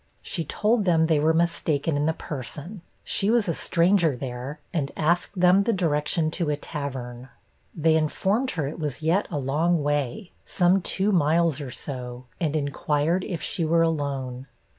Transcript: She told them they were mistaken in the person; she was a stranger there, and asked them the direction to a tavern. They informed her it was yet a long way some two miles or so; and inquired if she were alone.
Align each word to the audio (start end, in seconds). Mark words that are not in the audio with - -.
She 0.23 0.43
told 0.43 0.83
them 0.85 1.05
they 1.05 1.19
were 1.19 1.31
mistaken 1.31 1.95
in 1.95 2.07
the 2.07 2.13
person; 2.13 2.81
she 3.03 3.29
was 3.29 3.47
a 3.47 3.53
stranger 3.53 4.15
there, 4.17 4.59
and 4.73 4.91
asked 4.97 5.39
them 5.39 5.61
the 5.61 5.73
direction 5.73 6.31
to 6.31 6.49
a 6.49 6.55
tavern. 6.57 7.29
They 7.75 7.95
informed 7.95 8.49
her 8.57 8.65
it 8.67 8.79
was 8.79 9.03
yet 9.03 9.27
a 9.29 9.37
long 9.37 9.83
way 9.83 10.31
some 10.43 10.81
two 10.81 11.11
miles 11.11 11.61
or 11.61 11.69
so; 11.69 12.25
and 12.39 12.55
inquired 12.55 13.23
if 13.23 13.43
she 13.43 13.63
were 13.63 13.83
alone. 13.83 14.47